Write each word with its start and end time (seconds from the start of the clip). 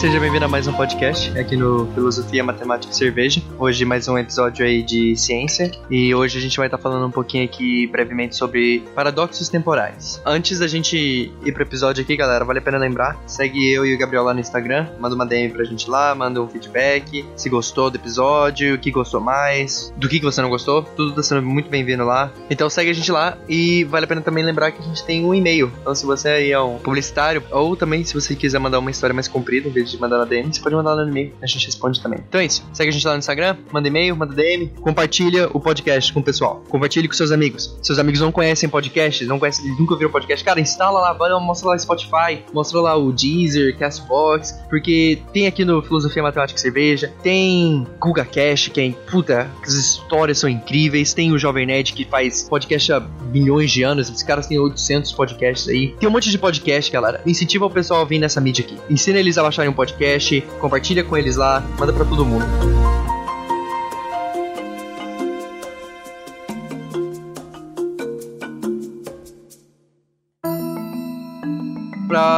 seja 0.00 0.18
bem-vindo 0.18 0.46
a 0.46 0.48
mais 0.48 0.66
um 0.66 0.72
podcast 0.72 1.38
aqui 1.38 1.58
no 1.58 1.86
Filosofia, 1.92 2.42
Matemática 2.42 2.90
e 2.90 2.96
Cerveja. 2.96 3.42
Hoje 3.58 3.84
mais 3.84 4.08
um 4.08 4.16
episódio 4.16 4.64
aí 4.64 4.82
de 4.82 5.14
ciência 5.14 5.70
e 5.90 6.14
hoje 6.14 6.38
a 6.38 6.40
gente 6.40 6.56
vai 6.56 6.68
estar 6.68 6.78
falando 6.78 7.06
um 7.06 7.10
pouquinho 7.10 7.44
aqui 7.44 7.86
brevemente 7.86 8.34
sobre 8.34 8.82
paradoxos 8.94 9.50
temporais. 9.50 10.18
Antes 10.24 10.58
da 10.58 10.66
gente 10.66 11.30
ir 11.44 11.52
pro 11.52 11.64
episódio 11.64 12.02
aqui, 12.02 12.16
galera, 12.16 12.46
vale 12.46 12.60
a 12.60 12.62
pena 12.62 12.78
lembrar, 12.78 13.22
segue 13.26 13.70
eu 13.70 13.84
e 13.84 13.94
o 13.94 13.98
Gabriel 13.98 14.24
lá 14.24 14.32
no 14.32 14.40
Instagram, 14.40 14.88
manda 14.98 15.14
uma 15.14 15.26
DM 15.26 15.52
pra 15.52 15.64
gente 15.64 15.90
lá, 15.90 16.14
manda 16.14 16.42
um 16.42 16.48
feedback, 16.48 17.22
se 17.36 17.50
gostou 17.50 17.90
do 17.90 17.96
episódio, 17.96 18.76
o 18.76 18.78
que 18.78 18.90
gostou 18.90 19.20
mais, 19.20 19.92
do 19.98 20.08
que 20.08 20.18
você 20.18 20.40
não 20.40 20.48
gostou, 20.48 20.82
tudo 20.82 21.12
tá 21.12 21.22
sendo 21.22 21.42
muito 21.42 21.68
bem-vindo 21.68 22.06
lá. 22.06 22.32
Então 22.48 22.70
segue 22.70 22.88
a 22.88 22.94
gente 22.94 23.12
lá 23.12 23.36
e 23.46 23.84
vale 23.84 24.06
a 24.06 24.08
pena 24.08 24.22
também 24.22 24.42
lembrar 24.42 24.70
que 24.70 24.80
a 24.80 24.84
gente 24.86 25.04
tem 25.04 25.26
um 25.26 25.34
e-mail. 25.34 25.70
Então 25.82 25.94
se 25.94 26.06
você 26.06 26.28
aí 26.30 26.52
é 26.52 26.58
um 26.58 26.78
publicitário 26.78 27.42
ou 27.50 27.76
também 27.76 28.02
se 28.02 28.14
você 28.14 28.34
quiser 28.34 28.58
mandar 28.58 28.78
uma 28.78 28.90
história 28.90 29.12
mais 29.12 29.28
comprida 29.28 29.68
em 29.68 29.70
vez 29.70 29.89
de 29.90 30.00
mandar 30.00 30.18
na 30.18 30.24
DM, 30.24 30.52
você 30.52 30.60
pode 30.60 30.74
mandar 30.74 30.96
no 30.96 31.08
e-mail, 31.08 31.32
a 31.40 31.46
gente 31.46 31.66
responde 31.66 32.00
também. 32.00 32.20
Então 32.28 32.40
é 32.40 32.46
isso, 32.46 32.64
segue 32.72 32.88
a 32.88 32.92
gente 32.92 33.06
lá 33.06 33.12
no 33.12 33.18
Instagram, 33.18 33.56
manda 33.72 33.88
e-mail, 33.88 34.16
manda 34.16 34.34
DM, 34.34 34.68
compartilha 34.80 35.48
o 35.52 35.60
podcast 35.60 36.12
com 36.12 36.20
o 36.20 36.22
pessoal, 36.22 36.62
compartilhe 36.68 37.08
com 37.08 37.14
seus 37.14 37.32
amigos. 37.32 37.78
Seus 37.82 37.98
amigos 37.98 38.20
não 38.20 38.32
conhecem 38.32 38.68
podcasts, 38.68 39.26
não 39.26 39.38
conhecem, 39.38 39.64
nunca 39.78 39.96
viram 39.96 40.10
podcast, 40.10 40.44
cara, 40.44 40.60
instala 40.60 41.00
lá, 41.00 41.12
vai, 41.12 41.30
mostra 41.40 41.68
lá 41.68 41.74
o 41.74 41.78
Spotify, 41.78 42.42
mostra 42.52 42.80
lá 42.80 42.96
o 42.96 43.12
Deezer, 43.12 43.76
Castbox, 43.78 44.52
porque 44.68 45.20
tem 45.32 45.46
aqui 45.46 45.64
no 45.64 45.82
Filosofia 45.82 46.22
Matemática 46.22 46.58
e 46.58 46.60
Cerveja, 46.60 47.12
tem 47.22 47.86
Guga 47.98 48.24
Cash, 48.24 48.68
que 48.68 48.80
é, 48.80 48.90
puta, 49.10 49.50
as 49.62 49.74
histórias 49.74 50.38
são 50.38 50.48
incríveis, 50.48 51.12
tem 51.14 51.32
o 51.32 51.38
Jovem 51.38 51.66
Nerd 51.66 51.92
que 51.92 52.04
faz 52.04 52.42
podcast 52.48 52.92
há 52.92 53.00
milhões 53.32 53.70
de 53.70 53.82
anos, 53.82 54.08
esses 54.08 54.22
caras 54.22 54.46
têm 54.46 54.58
800 54.58 55.12
podcasts 55.12 55.68
aí, 55.68 55.88
tem 55.98 56.08
um 56.08 56.12
monte 56.12 56.30
de 56.30 56.38
podcast, 56.38 56.90
galera, 56.90 57.20
incentiva 57.26 57.66
o 57.66 57.70
pessoal 57.70 58.02
a 58.02 58.04
vir 58.04 58.18
nessa 58.18 58.40
mídia 58.40 58.64
aqui, 58.64 58.76
ensina 58.88 59.18
eles 59.18 59.38
a 59.38 59.42
baixarem 59.42 59.70
um 59.70 59.74
podcast, 59.80 60.42
compartilha 60.58 61.02
com 61.02 61.16
eles 61.16 61.36
lá, 61.36 61.64
manda 61.78 61.90
pra 61.90 62.04
todo 62.04 62.22
mundo. 62.22 62.44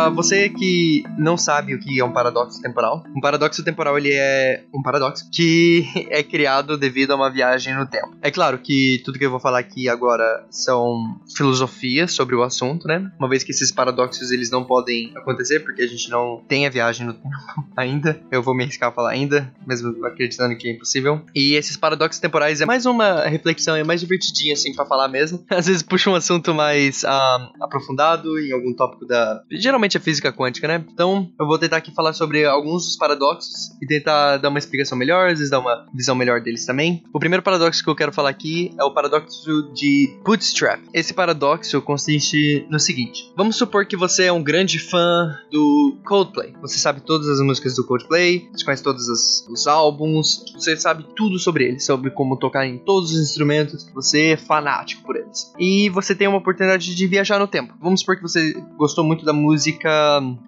Pra 0.03 0.11
você 0.11 0.49
que 0.49 1.05
não 1.17 1.37
sabe 1.37 1.77
o 1.77 1.79
que 1.79 2.01
é 2.01 2.05
um 2.05 2.11
paradoxo 2.11 2.61
temporal, 2.61 3.05
um 3.17 3.21
paradoxo 3.21 3.63
temporal 3.63 3.97
ele 3.97 4.13
é 4.13 4.65
um 4.75 4.83
paradoxo 4.83 5.31
que 5.31 5.87
é 6.11 6.25
criado 6.25 6.77
devido 6.77 7.13
a 7.13 7.15
uma 7.15 7.31
viagem 7.31 7.73
no 7.73 7.87
tempo. 7.87 8.13
É 8.21 8.29
claro 8.29 8.59
que 8.59 9.01
tudo 9.05 9.17
que 9.17 9.25
eu 9.25 9.31
vou 9.31 9.39
falar 9.39 9.61
aqui 9.61 9.89
agora 9.89 10.45
são 10.51 11.21
filosofias 11.37 12.11
sobre 12.11 12.35
o 12.35 12.43
assunto, 12.43 12.89
né? 12.89 13.13
Uma 13.17 13.29
vez 13.29 13.45
que 13.45 13.53
esses 13.53 13.71
paradoxos 13.71 14.33
eles 14.33 14.51
não 14.51 14.65
podem 14.65 15.13
acontecer 15.15 15.61
porque 15.61 15.83
a 15.83 15.87
gente 15.87 16.11
não 16.11 16.43
tem 16.49 16.67
a 16.67 16.71
viagem 16.71 17.07
no 17.07 17.15
tempo 17.15 17.29
ainda. 17.77 18.21
Eu 18.33 18.43
vou 18.43 18.57
me 18.57 18.65
arriscar 18.65 18.89
a 18.89 18.93
falar 18.93 19.11
ainda, 19.11 19.55
mesmo 19.65 20.05
acreditando 20.05 20.57
que 20.57 20.67
é 20.67 20.73
impossível. 20.73 21.23
E 21.33 21.55
esses 21.55 21.77
paradoxos 21.77 22.21
temporais 22.21 22.61
é 22.61 22.67
mais 22.67 22.87
uma 22.87 23.21
reflexão, 23.21 23.77
é 23.77 23.85
mais 23.85 24.01
divertidinho 24.01 24.53
assim 24.53 24.75
para 24.75 24.85
falar 24.85 25.07
mesmo. 25.07 25.45
Às 25.49 25.69
vezes 25.69 25.83
puxa 25.85 26.11
um 26.11 26.17
assunto 26.17 26.53
mais 26.53 27.05
ah, 27.05 27.53
aprofundado 27.61 28.37
em 28.41 28.53
algum 28.53 28.75
tópico 28.75 29.07
da 29.07 29.45
geralmente 29.49 29.92
é 29.97 30.01
física 30.01 30.33
quântica, 30.33 30.69
né? 30.69 30.85
Então 30.93 31.31
eu 31.39 31.47
vou 31.47 31.59
tentar 31.59 31.79
aqui 31.79 31.93
falar 31.95 32.13
sobre 32.13 32.45
alguns 32.45 32.85
dos 32.85 32.97
paradoxos 32.97 33.71
e 33.81 33.87
tentar 33.87 34.39
dar 34.39 34.49
uma 34.49 34.59
explicação 34.59 34.97
melhor, 34.97 35.31
às 35.31 35.39
vezes 35.39 35.51
dar 35.51 35.59
uma 35.59 35.87
visão 35.95 36.15
melhor 36.15 36.41
deles 36.41 36.67
também. 36.67 37.03
O 37.13 37.19
primeiro 37.19 37.43
paradoxo 37.43 37.83
que 37.83 37.91
eu 37.91 37.97
quero 37.97 38.13
falar 38.13 38.31
aqui 38.31 38.75
é 38.79 38.85
o 38.85 38.93
paradoxo 38.93 39.73
de 39.75 40.19
Bootstrap. 40.25 40.81
Esse 40.93 41.13
paradoxo 41.15 41.81
consiste 41.83 42.67
no 42.71 42.79
seguinte: 42.79 43.33
vamos 43.37 43.57
supor 43.57 43.87
que 43.87 43.97
você 43.97 44.25
é 44.25 44.33
um 44.33 44.43
grande 44.43 44.79
fã 44.79 45.37
do 45.51 45.97
Coldplay. 46.05 46.55
Você 46.61 46.79
sabe 46.79 47.01
todas 47.01 47.29
as 47.29 47.41
músicas 47.41 47.75
do 47.77 47.87
Coldplay, 47.87 48.49
você 48.53 48.65
conhece 48.65 48.83
todos 48.83 49.09
os, 49.09 49.47
os 49.49 49.67
álbuns, 49.67 50.45
você 50.55 50.77
sabe 50.77 51.05
tudo 51.17 51.39
sobre 51.39 51.65
eles, 51.69 51.85
sobre 51.85 52.11
como 52.11 52.37
tocar 52.37 52.67
em 52.67 52.79
todos 52.79 53.13
os 53.13 53.21
instrumentos, 53.21 53.89
você 53.95 54.33
é 54.33 54.37
fanático 54.37 55.03
por 55.03 55.17
eles. 55.17 55.53
E 55.59 55.89
você 55.91 56.15
tem 56.15 56.29
uma 56.29 56.39
oportunidade 56.39 56.95
de 56.95 57.07
viajar 57.07 57.39
no 57.39 57.47
tempo. 57.47 57.75
Vamos 57.81 58.01
supor 58.01 58.17
que 58.17 58.23
você 58.23 58.55
gostou 58.77 59.05
muito 59.05 59.25
da 59.25 59.33
música 59.33 59.82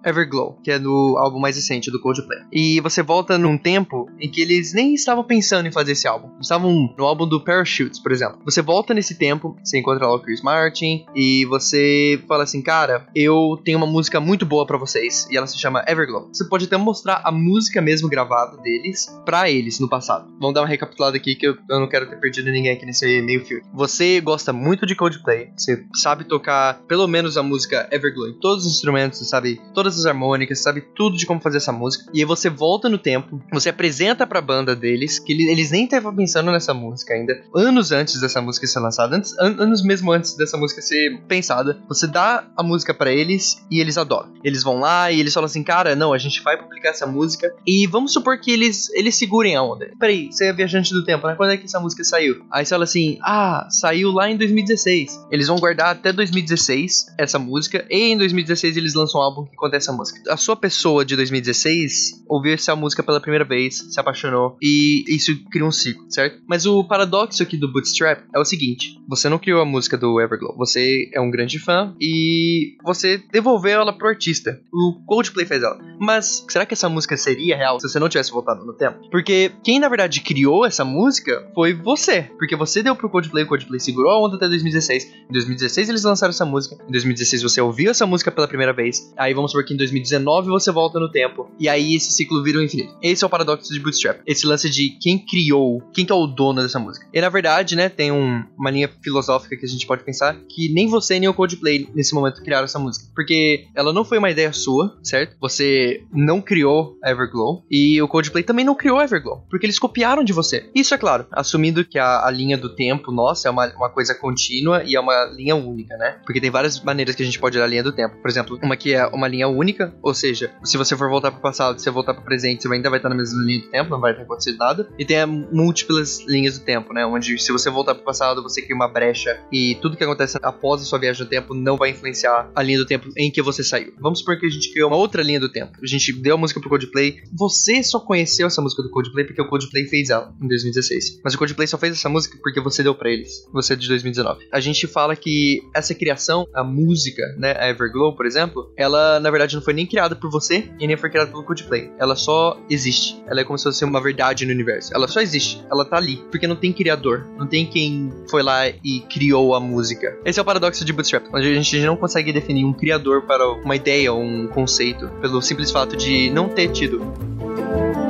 Everglow, 0.05 0.59
que 0.63 0.71
é 0.71 0.79
do 0.79 1.15
álbum 1.17 1.39
mais 1.39 1.55
recente 1.55 1.91
do 1.91 1.99
Coldplay. 1.99 2.39
E 2.51 2.79
você 2.81 3.01
volta 3.01 3.37
num 3.37 3.57
tempo 3.57 4.09
em 4.19 4.29
que 4.29 4.41
eles 4.41 4.73
nem 4.73 4.93
estavam 4.93 5.23
pensando 5.23 5.67
em 5.67 5.71
fazer 5.71 5.93
esse 5.93 6.07
álbum. 6.07 6.29
Estavam 6.39 6.93
no 6.97 7.05
álbum 7.05 7.27
do 7.27 7.43
Parachutes, 7.43 7.99
por 7.99 8.11
exemplo. 8.11 8.39
Você 8.45 8.61
volta 8.61 8.93
nesse 8.93 9.17
tempo, 9.17 9.55
você 9.63 9.79
encontra 9.79 10.07
lá 10.07 10.15
o 10.15 10.19
Chris 10.19 10.41
Martin 10.41 11.05
e 11.15 11.45
você 11.45 12.21
fala 12.27 12.43
assim, 12.43 12.61
cara, 12.61 13.07
eu 13.15 13.59
tenho 13.63 13.77
uma 13.77 13.87
música 13.87 14.19
muito 14.19 14.45
boa 14.45 14.65
para 14.65 14.77
vocês 14.77 15.27
e 15.29 15.37
ela 15.37 15.47
se 15.47 15.57
chama 15.57 15.83
Everglow. 15.87 16.29
Você 16.31 16.47
pode 16.47 16.65
até 16.65 16.77
mostrar 16.77 17.21
a 17.23 17.31
música 17.31 17.81
mesmo 17.81 18.09
gravada 18.09 18.57
deles 18.57 19.07
para 19.25 19.49
eles 19.49 19.79
no 19.79 19.89
passado. 19.89 20.31
Vamos 20.39 20.53
dar 20.53 20.61
uma 20.61 20.67
recapitulada 20.67 21.17
aqui 21.17 21.35
que 21.35 21.47
eu, 21.47 21.55
eu 21.69 21.79
não 21.79 21.87
quero 21.87 22.07
ter 22.09 22.19
perdido 22.19 22.51
ninguém 22.51 22.71
aqui 22.71 22.85
nesse 22.85 23.21
meio 23.21 23.45
filme. 23.45 23.63
Você 23.73 24.19
gosta 24.21 24.53
muito 24.53 24.85
de 24.85 24.95
Coldplay, 24.95 25.51
você 25.55 25.85
sabe 25.93 26.23
tocar 26.23 26.81
pelo 26.87 27.07
menos 27.07 27.37
a 27.37 27.43
música 27.43 27.87
Everglow 27.91 28.29
em 28.29 28.39
todos 28.39 28.65
os 28.65 28.73
instrumentos, 28.73 29.21
sabe 29.25 29.61
todas 29.73 29.99
as 29.99 30.05
harmônicas, 30.05 30.61
sabe 30.61 30.81
tudo 30.81 31.17
de 31.17 31.25
como 31.25 31.41
fazer 31.41 31.57
essa 31.57 31.71
música. 31.71 32.09
E 32.13 32.19
aí 32.19 32.25
você 32.25 32.49
volta 32.49 32.87
no 32.89 32.97
tempo, 32.97 33.41
você 33.51 33.69
apresenta 33.69 34.25
pra 34.25 34.41
banda 34.41 34.75
deles, 34.75 35.19
que 35.19 35.33
eles 35.33 35.71
nem 35.71 35.85
estavam 35.85 36.15
pensando 36.15 36.51
nessa 36.51 36.73
música 36.73 37.13
ainda, 37.13 37.41
anos 37.55 37.91
antes 37.91 38.19
dessa 38.19 38.41
música 38.41 38.67
ser 38.67 38.79
lançada, 38.79 39.15
antes, 39.15 39.37
an 39.39 39.55
anos 39.59 39.83
mesmo 39.83 40.11
antes 40.11 40.35
dessa 40.35 40.57
música 40.57 40.81
ser 40.81 41.19
pensada. 41.27 41.79
Você 41.87 42.07
dá 42.07 42.45
a 42.55 42.63
música 42.63 42.93
para 42.93 43.11
eles 43.11 43.63
e 43.69 43.79
eles 43.79 43.97
adoram. 43.97 44.33
Eles 44.43 44.63
vão 44.63 44.79
lá 44.79 45.11
e 45.11 45.19
eles 45.19 45.33
falam 45.33 45.45
assim, 45.45 45.63
cara, 45.63 45.95
não, 45.95 46.13
a 46.13 46.17
gente 46.17 46.41
vai 46.43 46.57
publicar 46.57 46.89
essa 46.89 47.05
música 47.05 47.53
e 47.65 47.87
vamos 47.87 48.13
supor 48.13 48.39
que 48.39 48.51
eles, 48.51 48.89
eles 48.93 49.15
segurem 49.15 49.55
a 49.55 49.63
onda. 49.63 49.91
Peraí, 49.99 50.31
você 50.31 50.45
é 50.45 50.53
viajante 50.53 50.93
do 50.93 51.03
tempo, 51.03 51.27
né? 51.27 51.35
Quando 51.35 51.51
é 51.51 51.57
que 51.57 51.65
essa 51.65 51.79
música 51.79 52.03
saiu? 52.03 52.45
Aí 52.51 52.65
você 52.65 52.69
fala 52.69 52.83
assim, 52.83 53.17
ah, 53.21 53.67
saiu 53.69 54.11
lá 54.11 54.29
em 54.29 54.37
2016. 54.37 55.25
Eles 55.31 55.47
vão 55.47 55.57
guardar 55.57 55.89
até 55.89 56.11
2016 56.11 57.07
essa 57.17 57.39
música 57.39 57.85
e 57.89 58.11
em 58.11 58.17
2016 58.17 58.77
eles 58.77 58.93
lançam 58.93 59.14
um 59.17 59.21
álbum 59.21 59.45
que 59.45 59.55
conta 59.55 59.77
essa 59.77 59.91
música. 59.91 60.21
A 60.31 60.37
sua 60.37 60.55
pessoa 60.55 61.05
de 61.05 61.15
2016 61.15 62.23
ouviu 62.27 62.53
essa 62.53 62.75
música 62.75 63.03
pela 63.03 63.19
primeira 63.19 63.45
vez, 63.45 63.77
se 63.91 63.99
apaixonou 63.99 64.57
e 64.61 65.03
isso 65.07 65.31
cria 65.49 65.65
um 65.65 65.71
ciclo, 65.71 66.05
certo? 66.09 66.41
Mas 66.47 66.65
o 66.65 66.83
paradoxo 66.83 67.41
aqui 67.43 67.57
do 67.57 67.71
Bootstrap 67.71 68.23
é 68.33 68.39
o 68.39 68.45
seguinte: 68.45 68.99
você 69.07 69.29
não 69.29 69.39
criou 69.39 69.61
a 69.61 69.65
música 69.65 69.97
do 69.97 70.19
Everglow, 70.19 70.55
você 70.57 71.09
é 71.13 71.21
um 71.21 71.29
grande 71.29 71.59
fã 71.59 71.95
e 71.99 72.75
você 72.83 73.21
devolveu 73.31 73.81
ela 73.81 73.93
pro 73.93 74.07
artista. 74.07 74.59
O 74.71 75.03
Coldplay 75.05 75.45
fez 75.45 75.63
ela. 75.63 75.79
Mas 75.99 76.45
será 76.49 76.65
que 76.65 76.73
essa 76.73 76.89
música 76.89 77.15
seria 77.17 77.55
real 77.55 77.79
se 77.79 77.87
você 77.87 77.99
não 77.99 78.09
tivesse 78.09 78.31
voltado 78.31 78.65
no 78.65 78.73
tempo? 78.73 79.09
Porque 79.09 79.51
quem 79.63 79.79
na 79.79 79.89
verdade 79.89 80.21
criou 80.21 80.65
essa 80.65 80.83
música 80.83 81.49
foi 81.53 81.73
você, 81.73 82.23
porque 82.37 82.55
você 82.55 82.83
deu 82.83 82.95
pro 82.95 83.09
Coldplay, 83.09 83.43
o 83.43 83.47
Coldplay 83.47 83.79
segurou 83.79 84.11
a 84.11 84.25
onda 84.25 84.35
até 84.35 84.47
2016. 84.47 85.05
Em 85.29 85.33
2016 85.33 85.89
eles 85.89 86.03
lançaram 86.03 86.31
essa 86.31 86.45
música. 86.45 86.77
Em 86.87 86.91
2016 86.91 87.43
você 87.43 87.61
ouviu 87.61 87.91
essa 87.91 88.05
música 88.05 88.31
pela 88.31 88.47
primeira 88.47 88.73
vez. 88.73 89.04
Aí 89.17 89.33
vamos 89.33 89.51
supor 89.51 89.65
que 89.65 89.73
em 89.73 89.77
2019 89.77 90.47
você 90.47 90.71
volta 90.71 90.99
no 90.99 91.09
tempo. 91.09 91.49
E 91.59 91.69
aí 91.69 91.95
esse 91.95 92.11
ciclo 92.11 92.43
vira 92.43 92.59
o 92.59 92.63
infinito. 92.63 92.95
Esse 93.01 93.23
é 93.23 93.27
o 93.27 93.29
paradoxo 93.29 93.73
de 93.73 93.79
Bootstrap. 93.79 94.21
Esse 94.25 94.45
lance 94.45 94.69
de 94.69 94.89
quem 95.01 95.17
criou, 95.17 95.81
quem 95.93 96.05
que 96.05 96.11
é 96.11 96.15
o 96.15 96.27
dono 96.27 96.61
dessa 96.61 96.79
música. 96.79 97.07
E 97.13 97.21
na 97.21 97.29
verdade, 97.29 97.75
né, 97.75 97.89
tem 97.89 98.11
um, 98.11 98.43
uma 98.57 98.71
linha 98.71 98.89
filosófica 99.03 99.55
que 99.55 99.65
a 99.65 99.69
gente 99.69 99.85
pode 99.85 100.03
pensar 100.03 100.35
que 100.49 100.71
nem 100.73 100.87
você 100.87 101.19
nem 101.19 101.29
o 101.29 101.33
Coldplay 101.33 101.89
nesse 101.93 102.13
momento 102.13 102.41
criaram 102.43 102.65
essa 102.65 102.79
música. 102.79 103.05
Porque 103.15 103.67
ela 103.75 103.93
não 103.93 104.05
foi 104.05 104.17
uma 104.17 104.29
ideia 104.29 104.51
sua, 104.51 104.97
certo? 105.03 105.35
Você 105.39 106.03
não 106.11 106.41
criou 106.41 106.97
Everglow. 107.03 107.63
E 107.69 108.01
o 108.01 108.07
Coldplay 108.07 108.43
também 108.43 108.65
não 108.65 108.75
criou 108.75 109.01
Everglow. 109.01 109.45
Porque 109.49 109.65
eles 109.65 109.79
copiaram 109.79 110.23
de 110.23 110.33
você. 110.33 110.69
Isso 110.73 110.93
é 110.93 110.97
claro, 110.97 111.27
assumindo 111.31 111.85
que 111.85 111.99
a, 111.99 112.25
a 112.25 112.31
linha 112.31 112.57
do 112.57 112.75
tempo, 112.75 113.11
nossa, 113.11 113.47
é 113.47 113.51
uma, 113.51 113.67
uma 113.75 113.89
coisa 113.89 114.15
contínua 114.15 114.83
e 114.83 114.95
é 114.95 114.99
uma 114.99 115.25
linha 115.25 115.55
única, 115.55 115.95
né? 115.97 116.17
Porque 116.25 116.41
tem 116.41 116.49
várias 116.49 116.81
maneiras 116.81 117.15
que 117.15 117.23
a 117.23 117.25
gente 117.25 117.39
pode 117.39 117.57
olhar 117.57 117.65
a 117.65 117.69
linha 117.69 117.83
do 117.83 117.91
tempo. 117.91 118.15
Por 118.21 118.29
exemplo, 118.29 118.59
uma 118.61 118.75
que 118.75 118.94
é 118.95 119.05
uma 119.07 119.27
linha 119.27 119.47
única, 119.47 119.93
ou 120.01 120.13
seja, 120.13 120.51
se 120.63 120.77
você 120.77 120.95
for 120.95 121.09
voltar 121.09 121.31
para 121.31 121.39
o 121.39 121.41
passado, 121.41 121.77
se 121.77 121.83
você 121.83 121.91
voltar 121.91 122.13
para 122.13 122.21
o 122.21 122.25
presente, 122.25 122.63
você 122.63 122.73
ainda 122.73 122.89
vai 122.89 122.99
estar 122.99 123.09
na 123.09 123.15
mesma 123.15 123.43
linha 123.43 123.61
do 123.61 123.69
tempo, 123.69 123.89
não 123.89 123.99
vai 123.99 124.15
ter 124.15 124.21
acontecido 124.21 124.57
nada. 124.57 124.89
E 124.97 125.05
tem 125.05 125.25
múltiplas 125.25 126.21
linhas 126.27 126.57
do 126.57 126.65
tempo, 126.65 126.93
né? 126.93 127.05
Onde 127.05 127.37
se 127.37 127.51
você 127.51 127.69
voltar 127.69 127.93
para 127.95 128.01
o 128.01 128.05
passado, 128.05 128.41
você 128.41 128.61
cria 128.61 128.75
uma 128.75 128.87
brecha 128.87 129.39
e 129.51 129.75
tudo 129.81 129.97
que 129.97 130.03
acontece 130.03 130.37
após 130.41 130.81
a 130.81 130.85
sua 130.85 130.99
viagem 130.99 131.23
no 131.23 131.29
tempo 131.29 131.53
não 131.53 131.77
vai 131.77 131.89
influenciar 131.89 132.49
a 132.55 132.63
linha 132.63 132.77
do 132.77 132.85
tempo 132.85 133.09
em 133.17 133.29
que 133.31 133.41
você 133.41 133.63
saiu. 133.63 133.93
Vamos 133.99 134.19
supor 134.19 134.39
que 134.39 134.45
a 134.45 134.49
gente 134.49 134.71
criou 134.71 134.89
uma 134.89 134.97
outra 134.97 135.21
linha 135.21 135.39
do 135.39 135.51
tempo. 135.51 135.77
A 135.81 135.87
gente 135.87 136.13
deu 136.13 136.35
a 136.35 136.37
música 136.37 136.59
pro 136.59 136.69
Coldplay. 136.69 137.17
Você 137.37 137.83
só 137.83 137.99
conheceu 137.99 138.47
essa 138.47 138.61
música 138.61 138.81
do 138.81 138.89
Coldplay 138.89 139.25
porque 139.25 139.41
o 139.41 139.47
Coldplay 139.47 139.85
fez 139.85 140.09
ela 140.09 140.33
em 140.41 140.47
2016. 140.47 141.21
Mas 141.23 141.33
o 141.33 141.37
Coldplay 141.37 141.67
só 141.67 141.77
fez 141.77 141.93
essa 141.93 142.09
música 142.09 142.37
porque 142.41 142.61
você 142.61 142.83
deu 142.83 142.95
para 142.95 143.09
eles. 143.09 143.45
Você 143.51 143.73
é 143.73 143.75
de 143.75 143.87
2019. 143.87 144.47
A 144.51 144.59
gente 144.59 144.87
fala 144.87 145.15
que 145.15 145.61
essa 145.75 145.93
criação, 145.93 146.47
a 146.53 146.63
música, 146.63 147.23
né, 147.37 147.55
a 147.57 147.69
Everglow, 147.69 148.15
por 148.15 148.25
exemplo, 148.25 148.35
exemplo, 148.35 148.71
ela 148.85 149.19
na 149.19 149.29
verdade 149.29 149.55
não 149.55 149.61
foi 149.61 149.73
nem 149.73 149.85
criada 149.85 150.15
por 150.15 150.29
você 150.29 150.69
e 150.79 150.87
nem 150.87 150.95
foi 150.95 151.09
criada 151.09 151.31
pelo 151.31 151.43
Coldplay. 151.43 151.91
Ela 151.97 152.15
só 152.15 152.59
existe. 152.69 153.21
Ela 153.27 153.41
é 153.41 153.43
como 153.43 153.57
se 153.57 153.65
fosse 153.65 153.83
uma 153.83 154.01
verdade 154.01 154.45
no 154.45 154.51
universo. 154.51 154.93
Ela 154.93 155.07
só 155.07 155.21
existe. 155.21 155.63
Ela 155.69 155.85
tá 155.85 155.97
ali. 155.97 156.17
Porque 156.31 156.47
não 156.47 156.55
tem 156.55 156.71
criador. 156.71 157.27
Não 157.37 157.47
tem 157.47 157.65
quem 157.65 158.11
foi 158.29 158.43
lá 158.43 158.67
e 158.67 159.01
criou 159.09 159.55
a 159.55 159.59
música. 159.59 160.17
Esse 160.23 160.39
é 160.39 160.41
o 160.41 160.45
paradoxo 160.45 160.85
de 160.85 160.93
Bootstrap, 160.93 161.25
onde 161.33 161.51
a 161.51 161.53
gente 161.55 161.79
não 161.81 161.97
consegue 161.97 162.31
definir 162.31 162.65
um 162.65 162.73
criador 162.73 163.23
para 163.23 163.47
uma 163.51 163.75
ideia 163.75 164.13
ou 164.13 164.21
um 164.21 164.47
conceito, 164.47 165.07
pelo 165.21 165.41
simples 165.41 165.71
fato 165.71 165.97
de 165.97 166.29
não 166.29 166.47
ter 166.47 166.69
tido. 166.69 168.04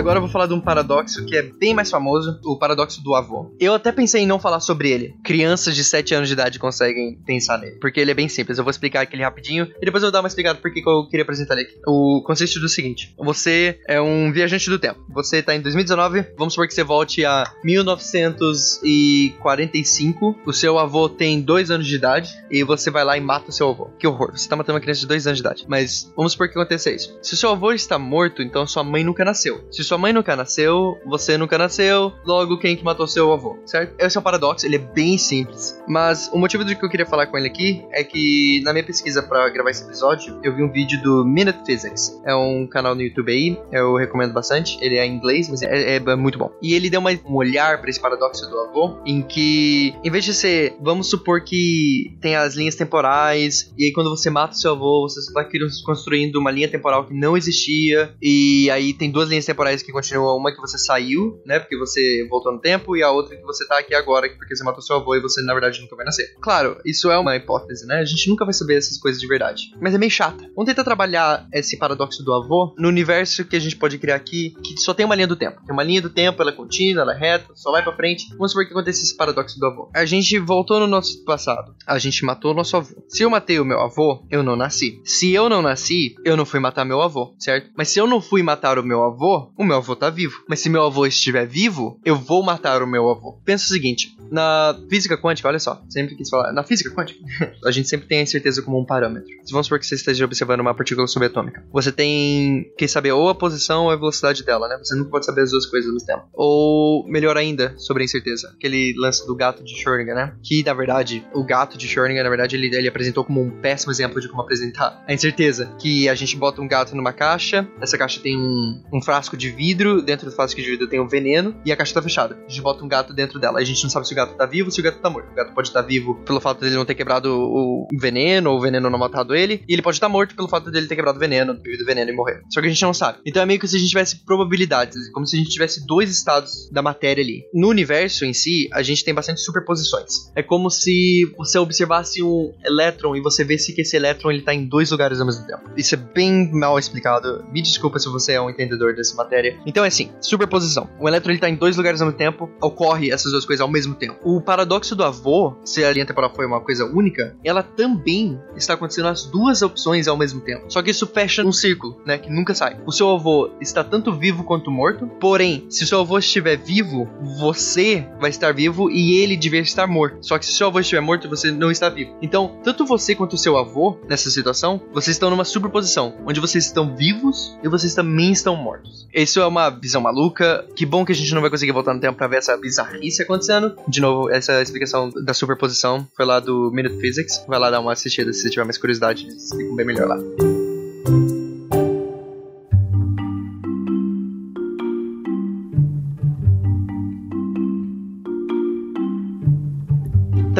Agora 0.00 0.16
eu 0.16 0.22
vou 0.22 0.30
falar 0.30 0.46
de 0.46 0.54
um 0.54 0.60
paradoxo 0.62 1.26
que 1.26 1.36
é 1.36 1.42
bem 1.42 1.74
mais 1.74 1.90
famoso, 1.90 2.40
o 2.42 2.58
paradoxo 2.58 3.04
do 3.04 3.14
avô. 3.14 3.54
Eu 3.60 3.74
até 3.74 3.92
pensei 3.92 4.22
em 4.22 4.26
não 4.26 4.38
falar 4.38 4.60
sobre 4.60 4.90
ele. 4.90 5.14
Crianças 5.22 5.76
de 5.76 5.84
7 5.84 6.14
anos 6.14 6.26
de 6.26 6.32
idade 6.32 6.58
conseguem 6.58 7.18
pensar 7.26 7.58
nele, 7.58 7.76
porque 7.78 8.00
ele 8.00 8.10
é 8.10 8.14
bem 8.14 8.26
simples. 8.26 8.56
Eu 8.56 8.64
vou 8.64 8.70
explicar 8.70 9.02
aquele 9.02 9.22
rapidinho 9.22 9.70
e 9.78 9.84
depois 9.84 10.02
eu 10.02 10.06
vou 10.06 10.12
dar 10.12 10.20
uma 10.20 10.28
explicada 10.28 10.58
porque 10.58 10.82
eu 10.84 11.06
queria 11.06 11.22
apresentar 11.22 11.52
ele 11.52 11.64
aqui. 11.64 11.74
O 11.86 12.22
consiste 12.24 12.58
do 12.58 12.66
seguinte: 12.66 13.14
você 13.18 13.78
é 13.86 14.00
um 14.00 14.32
viajante 14.32 14.70
do 14.70 14.78
tempo. 14.78 15.04
Você 15.10 15.42
tá 15.42 15.54
em 15.54 15.60
2019, 15.60 16.28
vamos 16.34 16.54
supor 16.54 16.66
que 16.66 16.72
você 16.72 16.82
volte 16.82 17.22
a 17.26 17.44
1945. 17.62 20.38
O 20.46 20.52
seu 20.54 20.78
avô 20.78 21.10
tem 21.10 21.42
2 21.42 21.70
anos 21.70 21.86
de 21.86 21.94
idade 21.94 22.32
e 22.50 22.64
você 22.64 22.90
vai 22.90 23.04
lá 23.04 23.18
e 23.18 23.20
mata 23.20 23.50
o 23.50 23.52
seu 23.52 23.68
avô. 23.68 23.90
Que 23.98 24.06
horror, 24.06 24.32
você 24.32 24.48
tá 24.48 24.56
matando 24.56 24.76
uma 24.76 24.80
criança 24.80 25.00
de 25.00 25.06
2 25.08 25.26
anos 25.26 25.36
de 25.36 25.42
idade. 25.42 25.66
Mas 25.68 26.10
vamos 26.16 26.32
supor 26.32 26.48
que 26.48 26.58
aconteça 26.58 26.90
isso. 26.90 27.18
Se 27.20 27.34
o 27.34 27.36
seu 27.36 27.50
avô 27.50 27.70
está 27.70 27.98
morto, 27.98 28.40
então 28.40 28.66
sua 28.66 28.82
mãe 28.82 29.04
nunca 29.04 29.26
nasceu. 29.26 29.62
Se 29.70 29.89
sua 29.90 29.98
mãe 29.98 30.12
nunca 30.12 30.36
nasceu, 30.36 31.00
você 31.04 31.36
nunca 31.36 31.58
nasceu, 31.58 32.12
logo 32.24 32.58
quem 32.58 32.76
que 32.76 32.84
matou 32.84 33.08
seu 33.08 33.32
avô, 33.32 33.58
certo? 33.66 33.92
Esse 33.98 34.16
é 34.16 34.20
o 34.20 34.22
paradoxo, 34.22 34.64
ele 34.64 34.76
é 34.76 34.78
bem 34.78 35.18
simples. 35.18 35.82
Mas 35.88 36.30
o 36.32 36.38
motivo 36.38 36.64
do 36.64 36.76
que 36.76 36.84
eu 36.84 36.88
queria 36.88 37.04
falar 37.04 37.26
com 37.26 37.36
ele 37.36 37.48
aqui 37.48 37.84
é 37.90 38.04
que 38.04 38.62
na 38.62 38.72
minha 38.72 38.84
pesquisa 38.84 39.20
para 39.20 39.48
gravar 39.48 39.70
esse 39.70 39.82
episódio, 39.82 40.38
eu 40.44 40.54
vi 40.54 40.62
um 40.62 40.70
vídeo 40.70 41.02
do 41.02 41.24
Minute 41.24 41.58
Physics. 41.66 42.20
É 42.24 42.32
um 42.32 42.68
canal 42.68 42.94
no 42.94 43.02
YouTube 43.02 43.32
aí, 43.32 43.58
eu 43.72 43.96
recomendo 43.96 44.32
bastante. 44.32 44.78
Ele 44.80 44.96
é 44.96 45.04
em 45.04 45.16
inglês, 45.16 45.48
mas 45.48 45.60
é, 45.60 45.96
é 45.96 46.16
muito 46.16 46.38
bom. 46.38 46.52
E 46.62 46.72
ele 46.74 46.88
deu 46.88 47.00
uma, 47.00 47.10
um 47.26 47.34
olhar 47.34 47.80
para 47.80 47.90
esse 47.90 47.98
paradoxo 47.98 48.48
do 48.48 48.60
avô, 48.60 49.00
em 49.04 49.22
que, 49.22 49.92
em 50.04 50.10
vez 50.10 50.24
de 50.24 50.32
ser, 50.32 50.76
vamos 50.80 51.10
supor 51.10 51.42
que 51.42 52.16
tem 52.20 52.36
as 52.36 52.54
linhas 52.54 52.76
temporais, 52.76 53.72
e 53.76 53.86
aí 53.86 53.92
quando 53.92 54.08
você 54.08 54.30
mata 54.30 54.54
o 54.54 54.56
seu 54.56 54.70
avô, 54.70 55.08
você 55.08 55.18
está 55.18 55.44
construindo 55.84 56.36
uma 56.36 56.52
linha 56.52 56.68
temporal 56.68 57.04
que 57.06 57.14
não 57.14 57.36
existia, 57.36 58.14
e 58.22 58.70
aí 58.70 58.94
tem 58.94 59.10
duas 59.10 59.28
linhas 59.28 59.44
temporais 59.44 59.79
que 59.82 59.92
continua 59.92 60.34
uma 60.34 60.52
que 60.52 60.60
você 60.60 60.78
saiu, 60.78 61.40
né? 61.44 61.58
Porque 61.58 61.76
você 61.76 62.26
voltou 62.28 62.52
no 62.52 62.60
tempo, 62.60 62.96
e 62.96 63.02
a 63.02 63.10
outra 63.10 63.36
que 63.36 63.42
você 63.42 63.66
tá 63.66 63.78
aqui 63.78 63.94
agora 63.94 64.28
porque 64.36 64.54
você 64.54 64.64
matou 64.64 64.82
seu 64.82 64.96
avô 64.96 65.14
e 65.14 65.20
você 65.20 65.42
na 65.42 65.52
verdade 65.52 65.80
nunca 65.80 65.96
vai 65.96 66.04
nascer. 66.04 66.34
Claro, 66.40 66.78
isso 66.84 67.10
é 67.10 67.18
uma 67.18 67.36
hipótese, 67.36 67.86
né? 67.86 67.96
A 67.96 68.04
gente 68.04 68.28
nunca 68.28 68.44
vai 68.44 68.54
saber 68.54 68.76
essas 68.76 68.98
coisas 68.98 69.20
de 69.20 69.26
verdade. 69.26 69.72
Mas 69.80 69.94
é 69.94 69.98
meio 69.98 70.10
chata. 70.10 70.44
Vamos 70.54 70.66
tentar 70.66 70.84
trabalhar 70.84 71.46
esse 71.52 71.78
paradoxo 71.78 72.22
do 72.22 72.32
avô 72.32 72.74
no 72.78 72.88
universo 72.88 73.44
que 73.44 73.56
a 73.56 73.60
gente 73.60 73.76
pode 73.76 73.98
criar 73.98 74.16
aqui, 74.16 74.54
que 74.64 74.76
só 74.78 74.94
tem 74.94 75.06
uma 75.06 75.14
linha 75.14 75.26
do 75.26 75.36
tempo. 75.36 75.60
Tem 75.64 75.72
uma 75.72 75.82
linha 75.82 76.02
do 76.02 76.10
tempo, 76.10 76.42
ela 76.42 76.50
é 76.50 76.54
contínua, 76.54 77.02
ela 77.02 77.14
é 77.14 77.18
reta, 77.18 77.52
só 77.54 77.70
vai 77.70 77.82
para 77.82 77.94
frente. 77.94 78.28
Vamos 78.30 78.52
supor 78.52 78.66
que 78.66 78.72
acontece 78.72 79.02
esse 79.02 79.16
paradoxo 79.16 79.58
do 79.58 79.66
avô. 79.66 79.90
A 79.94 80.04
gente 80.04 80.38
voltou 80.38 80.80
no 80.80 80.86
nosso 80.86 81.24
passado. 81.24 81.74
A 81.86 81.98
gente 81.98 82.24
matou 82.24 82.52
o 82.52 82.54
nosso 82.54 82.76
avô. 82.76 82.88
Se 83.08 83.22
eu 83.22 83.30
matei 83.30 83.58
o 83.60 83.64
meu 83.64 83.80
avô, 83.80 84.24
eu 84.30 84.42
não 84.42 84.56
nasci. 84.56 85.00
Se 85.04 85.32
eu 85.32 85.48
não 85.48 85.62
nasci, 85.62 86.14
eu 86.24 86.36
não 86.36 86.44
fui 86.44 86.60
matar 86.60 86.84
meu 86.84 87.00
avô, 87.00 87.34
certo? 87.38 87.70
Mas 87.76 87.88
se 87.88 87.98
eu 87.98 88.06
não 88.06 88.20
fui 88.20 88.42
matar 88.42 88.78
o 88.78 88.84
meu 88.84 89.02
avô, 89.02 89.52
o 89.56 89.64
meu 89.70 89.78
avô 89.78 89.94
tá 89.94 90.10
vivo. 90.10 90.42
Mas 90.48 90.60
se 90.60 90.68
meu 90.68 90.82
avô 90.82 91.06
estiver 91.06 91.46
vivo, 91.46 92.00
eu 92.04 92.16
vou 92.16 92.42
matar 92.42 92.82
o 92.82 92.86
meu 92.86 93.08
avô. 93.08 93.38
Pensa 93.44 93.66
o 93.66 93.68
seguinte: 93.68 94.16
na 94.30 94.78
física 94.88 95.16
quântica, 95.16 95.48
olha 95.48 95.58
só, 95.58 95.82
sempre 95.88 96.14
quis 96.14 96.28
falar, 96.28 96.52
na 96.52 96.62
física 96.62 96.90
quântica, 96.90 97.20
a 97.64 97.70
gente 97.70 97.88
sempre 97.88 98.06
tem 98.06 98.20
a 98.20 98.22
incerteza 98.22 98.62
como 98.62 98.78
um 98.78 98.84
parâmetro. 98.84 99.28
Vamos 99.50 99.66
supor 99.66 99.78
que 99.78 99.86
você 99.86 99.94
esteja 99.94 100.24
observando 100.24 100.60
uma 100.60 100.74
partícula 100.74 101.06
subatômica, 101.06 101.64
você 101.72 101.92
tem 101.92 102.72
que 102.76 102.86
saber 102.88 103.12
ou 103.12 103.28
a 103.28 103.34
posição 103.34 103.84
ou 103.84 103.90
a 103.90 103.96
velocidade 103.96 104.44
dela, 104.44 104.68
né? 104.68 104.78
Você 104.78 104.94
nunca 104.94 105.10
pode 105.10 105.26
saber 105.26 105.42
as 105.42 105.50
duas 105.50 105.66
coisas 105.66 105.88
ao 105.88 105.94
mesmo 105.94 106.06
tempo. 106.06 106.28
Ou, 106.32 107.06
melhor 107.08 107.36
ainda, 107.36 107.74
sobre 107.76 108.02
a 108.02 108.04
incerteza, 108.04 108.52
aquele 108.56 108.94
lance 108.96 109.26
do 109.26 109.34
gato 109.34 109.64
de 109.64 109.74
Schrödinger, 109.74 110.14
né? 110.14 110.34
Que, 110.42 110.62
na 110.64 110.74
verdade, 110.74 111.26
o 111.34 111.44
gato 111.44 111.76
de 111.76 111.86
Schrödinger, 111.88 112.22
na 112.22 112.28
verdade, 112.28 112.56
ele, 112.56 112.74
ele 112.74 112.88
apresentou 112.88 113.24
como 113.24 113.42
um 113.42 113.50
péssimo 113.60 113.92
exemplo 113.92 114.20
de 114.20 114.28
como 114.28 114.42
apresentar 114.42 115.02
a 115.06 115.12
incerteza. 115.12 115.72
Que 115.78 116.08
a 116.08 116.14
gente 116.14 116.36
bota 116.36 116.60
um 116.60 116.68
gato 116.68 116.94
numa 116.94 117.12
caixa, 117.12 117.68
essa 117.80 117.98
caixa 117.98 118.20
tem 118.20 118.36
um, 118.36 118.82
um 118.92 119.02
frasco 119.02 119.36
de 119.36 119.50
vidro, 119.50 120.02
dentro 120.02 120.26
do 120.26 120.32
frasco 120.32 120.60
de 120.60 120.70
vidro 120.70 120.86
tem 120.86 121.00
um 121.00 121.08
veneno 121.08 121.54
e 121.64 121.72
a 121.72 121.76
caixa 121.76 121.94
tá 121.94 122.02
fechada. 122.02 122.38
A 122.46 122.48
gente 122.48 122.62
bota 122.62 122.84
um 122.84 122.88
gato 122.88 123.12
dentro 123.12 123.38
dela. 123.38 123.58
A 123.58 123.64
gente 123.64 123.82
não 123.82 123.90
sabe 123.90 124.06
se 124.06 124.12
o 124.12 124.16
gato 124.20 124.36
tá 124.36 124.46
vivo 124.46 124.70
se 124.70 124.80
o 124.80 124.82
gato 124.82 124.98
tá 124.98 125.10
morto. 125.10 125.30
O 125.30 125.34
gato 125.34 125.54
pode 125.54 125.68
estar 125.68 125.82
tá 125.82 125.88
vivo 125.88 126.14
pelo 126.24 126.40
fato 126.40 126.60
dele 126.60 126.76
não 126.76 126.84
ter 126.84 126.94
quebrado 126.94 127.30
o 127.32 127.86
veneno 127.98 128.50
ou 128.50 128.58
o 128.58 128.60
veneno 128.60 128.90
não 128.90 128.98
matado 128.98 129.34
ele. 129.34 129.62
E 129.68 129.72
ele 129.72 129.82
pode 129.82 129.96
estar 129.96 130.06
tá 130.06 130.12
morto 130.12 130.34
pelo 130.34 130.48
fato 130.48 130.70
dele 130.70 130.86
ter 130.86 130.96
quebrado 130.96 131.16
o 131.16 131.20
veneno, 131.20 131.54
bebido 131.54 131.82
o 131.82 131.86
veneno 131.86 132.10
e 132.10 132.14
morrer. 132.14 132.42
Só 132.50 132.60
que 132.60 132.66
a 132.66 132.70
gente 132.70 132.82
não 132.82 132.94
sabe. 132.94 133.18
Então 133.26 133.42
é 133.42 133.46
meio 133.46 133.58
que 133.58 133.68
se 133.68 133.76
a 133.76 133.78
gente 133.78 133.90
tivesse 133.90 134.24
probabilidades, 134.24 135.10
como 135.12 135.26
se 135.26 135.36
a 135.36 135.38
gente 135.38 135.50
tivesse 135.50 135.86
dois 135.86 136.10
estados 136.10 136.68
da 136.70 136.82
matéria 136.82 137.22
ali. 137.22 137.42
No 137.54 137.68
universo 137.68 138.24
em 138.24 138.32
si, 138.32 138.68
a 138.72 138.82
gente 138.82 139.04
tem 139.04 139.14
bastante 139.14 139.40
superposições. 139.40 140.30
É 140.36 140.42
como 140.42 140.70
se 140.70 141.30
você 141.36 141.58
observasse 141.58 142.22
um 142.22 142.52
elétron 142.64 143.16
e 143.16 143.20
você 143.20 143.44
visse 143.44 143.74
que 143.74 143.82
esse 143.82 143.96
elétron 143.96 144.30
ele 144.30 144.42
tá 144.42 144.54
em 144.54 144.66
dois 144.66 144.90
lugares 144.90 145.20
ao 145.20 145.26
mesmo 145.26 145.46
tempo. 145.46 145.70
Isso 145.76 145.94
é 145.94 145.98
bem 145.98 146.50
mal 146.52 146.78
explicado. 146.78 147.44
Me 147.52 147.62
desculpa 147.62 147.98
se 147.98 148.08
você 148.08 148.32
é 148.32 148.40
um 148.40 148.50
entendedor 148.50 148.94
dessa 148.94 149.14
matéria. 149.16 149.58
Então 149.66 149.84
é 149.84 149.88
assim, 149.88 150.10
superposição. 150.20 150.88
O 150.98 151.08
elétron 151.08 151.32
ele 151.32 151.40
tá 151.40 151.48
em 151.48 151.56
dois 151.56 151.76
lugares 151.76 152.00
ao 152.00 152.06
mesmo 152.06 152.18
tempo, 152.18 152.50
ocorre 152.60 153.10
essas 153.10 153.32
duas 153.32 153.44
coisas 153.44 153.60
ao 153.60 153.70
mesmo 153.70 153.94
tempo. 153.94 154.09
O 154.22 154.40
paradoxo 154.40 154.94
do 154.94 155.04
avô, 155.04 155.54
se 155.64 155.84
a 155.84 155.92
linha 155.92 156.06
temporal 156.06 156.32
foi 156.34 156.46
uma 156.46 156.60
coisa 156.60 156.84
única, 156.84 157.36
ela 157.44 157.62
também 157.62 158.38
está 158.56 158.74
acontecendo 158.74 159.08
as 159.08 159.24
duas 159.26 159.62
opções 159.62 160.08
ao 160.08 160.16
mesmo 160.16 160.40
tempo. 160.40 160.64
Só 160.68 160.82
que 160.82 160.90
isso 160.90 161.06
fecha 161.06 161.44
um 161.44 161.52
círculo, 161.52 162.00
né, 162.04 162.18
que 162.18 162.30
nunca 162.30 162.54
sai. 162.54 162.78
O 162.86 162.92
seu 162.92 163.10
avô 163.10 163.50
está 163.60 163.82
tanto 163.84 164.12
vivo 164.12 164.44
quanto 164.44 164.70
morto, 164.70 165.06
porém, 165.06 165.66
se 165.68 165.84
o 165.84 165.86
seu 165.86 166.00
avô 166.00 166.18
estiver 166.18 166.56
vivo, 166.56 167.08
você 167.38 168.06
vai 168.20 168.30
estar 168.30 168.52
vivo 168.52 168.90
e 168.90 169.16
ele 169.20 169.36
deveria 169.36 169.62
estar 169.62 169.86
morto. 169.86 170.18
Só 170.20 170.38
que 170.38 170.46
se 170.46 170.52
o 170.52 170.54
seu 170.54 170.66
avô 170.68 170.80
estiver 170.80 171.00
morto, 171.00 171.28
você 171.28 171.50
não 171.50 171.70
está 171.70 171.88
vivo. 171.88 172.14
Então, 172.22 172.58
tanto 172.62 172.84
você 172.84 173.14
quanto 173.14 173.34
o 173.34 173.38
seu 173.38 173.56
avô, 173.56 173.98
nessa 174.08 174.30
situação, 174.30 174.80
vocês 174.92 175.16
estão 175.16 175.30
numa 175.30 175.44
superposição, 175.44 176.14
onde 176.26 176.40
vocês 176.40 176.66
estão 176.66 176.94
vivos 176.94 177.58
e 177.62 177.68
vocês 177.68 177.94
também 177.94 178.32
estão 178.32 178.56
mortos. 178.56 179.08
Isso 179.12 179.40
é 179.40 179.46
uma 179.46 179.70
visão 179.70 180.00
maluca. 180.00 180.66
Que 180.74 180.86
bom 180.86 181.04
que 181.04 181.12
a 181.12 181.14
gente 181.14 181.34
não 181.34 181.40
vai 181.40 181.50
conseguir 181.50 181.72
voltar 181.72 181.94
no 181.94 182.00
tempo 182.00 182.16
pra 182.16 182.28
ver 182.28 182.38
essa 182.38 182.56
bizarrice 182.56 183.22
acontecendo. 183.22 183.74
De 183.88 183.99
novo, 184.00 184.30
essa 184.30 184.60
explicação 184.62 185.10
da 185.10 185.34
superposição 185.34 186.06
foi 186.16 186.24
lá 186.24 186.40
do 186.40 186.70
Minute 186.72 187.00
Physics. 187.00 187.44
Vai 187.46 187.58
lá 187.58 187.70
dar 187.70 187.80
uma 187.80 187.92
assistida 187.92 188.32
se 188.32 188.48
tiver 188.50 188.64
mais 188.64 188.78
curiosidade. 188.78 189.26
Explicam 189.26 189.76
bem 189.76 189.86
melhor 189.86 190.08
lá. 190.08 190.59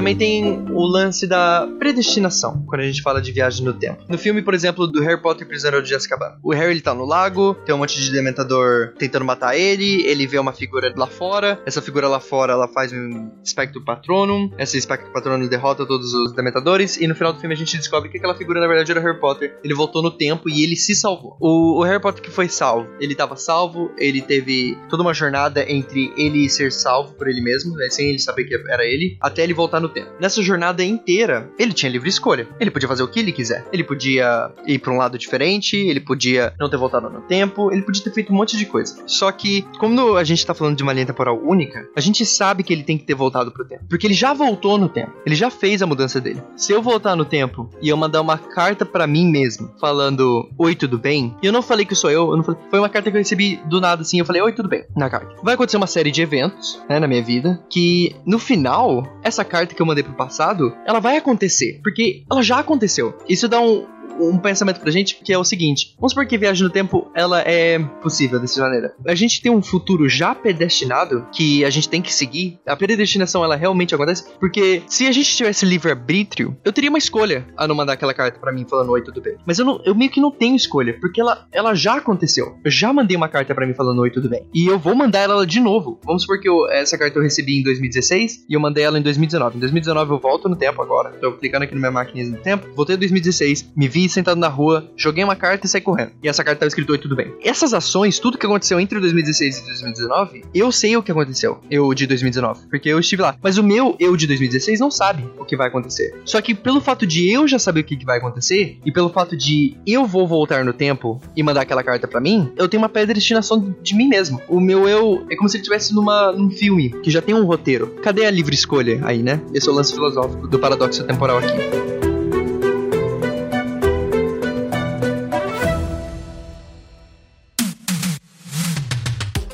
Também 0.01 0.17
tem 0.17 0.65
o 0.71 0.81
lance 0.87 1.27
da 1.27 1.69
predestinação, 1.79 2.65
quando 2.67 2.81
a 2.81 2.87
gente 2.87 3.03
fala 3.03 3.21
de 3.21 3.31
viagem 3.33 3.63
no 3.63 3.75
tempo. 3.75 4.03
No 4.09 4.17
filme, 4.17 4.41
por 4.41 4.55
exemplo, 4.55 4.87
do 4.87 4.99
Harry 5.03 5.21
Potter 5.21 5.47
Prisioneiro 5.47 5.85
de 5.85 5.95
Azkaban. 5.95 6.39
O 6.43 6.55
Harry 6.55 6.71
ele 6.71 6.81
tá 6.81 6.95
no 6.95 7.05
lago, 7.05 7.55
tem 7.67 7.75
um 7.75 7.79
monte 7.79 8.01
de 8.01 8.11
dementador 8.11 8.95
tentando 8.99 9.27
matar 9.27 9.55
ele, 9.59 10.03
ele 10.07 10.27
vê 10.27 10.39
uma 10.39 10.55
figura 10.55 10.91
lá 10.97 11.07
fora, 11.07 11.61
essa 11.67 11.83
figura 11.83 12.09
lá 12.09 12.19
fora 12.19 12.55
ela 12.55 12.67
faz 12.67 12.95
um 12.95 13.31
Spectro 13.45 13.85
Patronum, 13.85 14.51
esse 14.57 14.81
Spectro 14.81 15.13
Patronum 15.13 15.47
derrota 15.47 15.85
todos 15.85 16.15
os 16.15 16.33
dementadores, 16.33 16.97
e 16.97 17.07
no 17.07 17.15
final 17.15 17.35
do 17.35 17.39
filme 17.39 17.55
a 17.55 17.59
gente 17.59 17.77
descobre 17.77 18.09
que 18.09 18.17
aquela 18.17 18.35
figura 18.35 18.59
na 18.59 18.67
verdade 18.67 18.91
era 18.91 19.03
Harry 19.03 19.21
Potter. 19.21 19.59
Ele 19.63 19.75
voltou 19.75 20.03
no 20.03 20.11
tempo 20.11 20.49
e 20.49 20.65
ele 20.65 20.77
se 20.77 20.95
salvou. 20.95 21.37
O, 21.39 21.79
o 21.79 21.83
Harry 21.83 22.01
Potter 22.01 22.23
que 22.23 22.31
foi 22.31 22.49
salvo, 22.49 22.89
ele 22.99 23.15
tava 23.15 23.37
salvo, 23.37 23.91
ele 23.99 24.23
teve 24.23 24.79
toda 24.89 25.03
uma 25.03 25.13
jornada 25.13 25.63
entre 25.71 26.11
ele 26.17 26.49
ser 26.49 26.73
salvo 26.73 27.13
por 27.13 27.29
ele 27.29 27.43
mesmo, 27.43 27.77
né, 27.77 27.91
sem 27.91 28.09
ele 28.09 28.19
saber 28.19 28.45
que 28.45 28.55
era 28.71 28.87
ele, 28.87 29.19
até 29.21 29.43
ele 29.43 29.53
voltar 29.53 29.79
no 29.79 29.90
tempo. 29.91 30.11
Nessa 30.21 30.43
jornada 30.43 30.85
inteira, 30.85 31.51
ele 31.59 31.73
tinha 31.73 31.91
livre 31.91 32.09
escolha. 32.09 32.49
Ele 32.59 32.71
podia 32.71 32.89
fazer 32.89 33.03
o 33.03 33.09
que 33.09 33.21
ele 33.21 33.33
quiser. 33.33 33.67
Ele 33.73 33.85
podia 33.85 34.51
ir 34.67 34.79
para 34.79 34.93
um 34.93 34.97
lado 34.97 35.19
diferente, 35.19 35.77
ele 35.77 36.01
podia 36.01 36.53
não 36.59 36.69
ter 36.69 36.77
voltado 36.77 37.11
no 37.11 37.21
tempo, 37.23 37.73
ele 37.73 37.83
podia 37.83 38.03
ter 38.03 38.13
feito 38.13 38.33
um 38.33 38.37
monte 38.37 38.57
de 38.57 38.67
coisa. 38.67 39.03
Só 39.07 39.31
que, 39.33 39.63
como 39.79 40.17
a 40.17 40.25
gente 40.25 40.45
tá 40.45 40.55
falando 40.55 40.77
de 40.77 40.83
uma 40.83 40.93
linha 40.93 41.07
temporal 41.07 41.41
única, 41.43 41.89
a 41.97 42.01
gente 42.01 42.25
sabe 42.25 42.63
que 42.63 42.73
ele 42.73 42.83
tem 42.83 42.99
que 42.99 43.05
ter 43.05 43.15
voltado 43.15 43.51
pro 43.53 43.65
tempo. 43.65 43.85
Porque 43.89 44.07
ele 44.07 44.15
já 44.15 44.33
voltou 44.33 44.79
no 44.79 44.89
tempo. 44.89 45.13
Ele 45.25 45.35
já 45.35 45.51
fez 45.51 45.83
a 45.83 45.87
mudança 45.87 46.21
dele. 46.21 46.43
Se 46.57 46.73
eu 46.73 46.83
voltar 46.83 47.17
no 47.17 47.25
tempo 47.25 47.71
e 47.81 47.89
eu 47.89 47.97
mandar 47.97 48.21
uma 48.21 48.39
carta 48.39 48.85
para 48.85 49.07
mim 49.07 49.31
mesmo, 49.31 49.71
falando 49.81 50.49
Oi, 50.59 50.75
tudo 50.75 50.99
bem? 50.99 51.35
E 51.43 51.47
eu 51.47 51.53
não 51.53 51.63
falei 51.63 51.85
que 51.85 51.95
sou 51.95 52.11
eu, 52.11 52.31
eu 52.31 52.37
não 52.37 52.45
falei, 52.45 52.61
foi 52.71 52.79
uma 52.79 52.89
carta 52.89 53.11
que 53.11 53.17
eu 53.17 53.21
recebi 53.21 53.57
do 53.67 53.81
nada 53.81 54.03
assim, 54.03 54.19
eu 54.19 54.25
falei 54.25 54.43
Oi, 54.43 54.53
tudo 54.53 54.69
bem? 54.69 54.85
Na 54.97 55.09
carta. 55.09 55.35
Vai 55.43 55.55
acontecer 55.55 55.77
uma 55.77 55.87
série 55.87 56.11
de 56.11 56.23
eventos, 56.23 56.81
né, 56.89 56.99
na 56.99 57.07
minha 57.07 57.23
vida, 57.23 57.63
que 57.69 58.15
no 58.25 58.39
final, 58.39 59.07
essa 59.23 59.45
carta 59.45 59.75
que 59.81 59.83
eu 59.83 59.87
mandei 59.87 60.05
pro 60.05 60.13
passado, 60.13 60.77
ela 60.85 61.01
vai 61.01 61.17
acontecer. 61.17 61.81
Porque 61.83 62.23
ela 62.31 62.43
já 62.43 62.59
aconteceu. 62.59 63.17
Isso 63.27 63.49
dá 63.49 63.59
um, 63.63 63.87
um 64.19 64.39
pensamento 64.39 64.81
pra 64.81 64.91
gente 64.91 65.17
que 65.17 65.33
é 65.33 65.39
o 65.39 65.45
seguinte: 65.45 65.95
vamos 65.97 66.13
supor 66.13 66.27
que 66.27 66.39
viagem 66.39 66.65
no 66.65 66.71
tempo 66.71 67.11
ela 67.15 67.41
é 67.41 67.79
possível 67.79 68.39
dessa 68.39 68.61
maneira. 68.61 68.95
A 69.07 69.15
gente 69.15 69.41
tem 69.41 69.51
um 69.51 69.63
futuro 69.63 70.09
já 70.09 70.35
predestinado 70.35 71.27
que 71.33 71.65
a 71.65 71.71
gente 71.71 71.89
tem 71.89 72.03
que 72.03 72.13
seguir. 72.13 72.59
A 72.67 72.77
predestinação 72.77 73.45
ela 73.45 73.57
realmente 73.57 73.95
acontece 73.95 74.25
porque 74.39 74.83
se 74.87 75.07
a 75.07 75.13
gente 75.13 75.35
tivesse 75.37 75.65
livre 75.67 75.91
arbítrio, 75.91 76.57
eu 76.65 76.73
teria 76.73 76.91
uma 76.91 76.99
escolha 76.99 77.47
a 77.57 77.67
não 77.67 77.75
mandar 77.75 77.95
aquela 77.95 78.15
carta 78.15 78.39
para 78.39 78.53
mim 78.53 78.67
falando 78.69 78.91
oi 78.91 79.03
tudo 79.03 79.21
bem. 79.21 79.37
Mas 79.47 79.59
eu, 79.59 79.65
não, 79.65 79.81
eu 79.85 79.95
meio 79.95 80.11
que 80.11 80.21
não 80.21 80.31
tenho 80.31 80.57
escolha 80.57 80.99
porque 81.01 81.21
ela, 81.21 81.47
ela 81.53 81.75
já 81.75 81.97
aconteceu. 81.97 82.57
Eu 82.65 82.71
já 82.71 82.93
mandei 82.93 83.17
uma 83.17 83.29
carta 83.29 83.55
para 83.55 83.67
mim 83.67 83.75
falando 83.75 84.01
oi 84.01 84.11
tudo 84.11 84.29
bem 84.29 84.47
e 84.55 84.67
eu 84.67 84.79
vou 84.79 84.95
mandar 84.95 85.21
ela 85.21 85.47
de 85.47 85.61
novo. 85.61 86.01
Vamos 86.05 86.23
supor 86.23 86.41
que 86.41 86.49
eu, 86.49 86.69
essa 86.71 86.97
carta 86.97 87.19
eu 87.19 87.23
recebi 87.23 87.59
em 87.59 87.63
2016 87.63 88.47
e 88.49 88.55
eu 88.55 88.61
mandei 88.61 88.85
ela 88.85 88.99
em 88.99 89.03
2019. 89.03 89.57
Em 89.57 89.61
2019 89.61 90.13
eu 90.13 90.19
volto 90.19 90.49
no 90.49 90.57
tempo 90.57 90.81
agora. 90.83 91.11
Tô 91.11 91.33
clicando 91.33 91.65
aqui 91.65 91.75
no 91.75 91.81
minha 91.81 91.91
máquina 91.91 92.37
do 92.37 92.43
tempo. 92.43 92.69
Voltei 92.75 92.97
em 92.97 92.99
2016, 92.99 93.73
me 93.77 93.89
vi 93.89 94.00
sentado 94.09 94.39
na 94.39 94.49
rua, 94.49 94.91
joguei 94.97 95.23
uma 95.25 95.37
carta 95.37 95.67
e 95.67 95.69
saí 95.69 95.81
correndo. 95.81 96.13
E 96.23 96.29
essa 96.29 96.45
carta 96.45 96.61
tava 96.61 96.69
escrito 96.69 96.91
Oi, 96.91 96.99
tudo 96.99 97.17
bem. 97.17 97.33
Essas 97.43 97.75
ações, 97.75 98.19
tudo 98.19 98.39
que 98.39 98.47
aconteceu 98.47 98.81
entre 98.81 98.99
2016 99.01 99.59
e 99.59 99.67
2019, 99.67 100.45
eu 100.55 100.73
sei 100.73 100.97
o 100.97 101.03
que 101.03 101.13
aconteceu. 101.13 101.61
Eu 101.71 101.93
de 101.95 102.07
2019, 102.07 102.69
porque 102.69 102.89
eu 102.89 102.99
estive 102.99 103.23
lá. 103.23 103.37
Mas 103.43 103.59
o 103.59 103.63
meu 103.63 103.97
eu 103.99 104.17
de 104.17 104.27
2016 104.27 104.81
não 104.81 104.91
sabe 104.91 105.29
o 105.39 105.45
que 105.45 105.57
vai 105.57 105.69
acontecer. 105.69 106.15
Só 106.25 106.41
que 106.41 106.55
pelo 106.55 106.81
fato 106.81 107.07
de 107.07 107.31
eu 107.31 107.47
já 107.47 107.59
saber 107.59 107.81
o 107.81 107.85
que 107.85 108.05
vai 108.05 108.19
acontecer 108.19 108.79
e 108.85 108.93
pelo 108.93 109.11
fato 109.11 109.37
de 109.37 109.77
eu 109.87 110.07
vou 110.07 110.27
voltar 110.27 110.65
no 110.65 110.73
tempo 110.73 111.21
e 111.37 111.43
mandar 111.43 111.63
aquela 111.63 111.83
carta 111.83 112.09
para 112.09 112.21
mim, 112.21 112.53
eu 112.57 112.69
tenho 112.69 112.83
uma 112.83 112.89
predestinação 112.89 113.75
de 113.83 113.95
mim 113.95 114.09
mesmo. 114.09 114.41
O 114.49 114.61
meu 114.61 114.89
eu 114.89 115.27
é 115.31 115.37
como 115.37 115.49
se 115.49 115.57
ele 115.57 115.63
estivesse 115.63 115.95
numa 115.95 116.33
num 116.33 116.51
filme 116.51 116.91
que 117.03 117.11
já 117.11 117.21
tem 117.21 117.35
um 117.35 117.45
roteiro. 117.45 117.95
Cadê 118.03 118.25
a 118.25 118.31
livre 118.31 118.55
escolha 118.55 119.01
aí, 119.05 119.23
né? 119.23 119.41
Esse 119.53 119.69
é 119.69 119.73
o 119.73 119.75
lance 119.75 119.93
filosófico 119.93 120.47
do 120.47 120.59
paradoxo 120.59 121.05
temporal 121.05 121.39
aqui. 121.39 122.00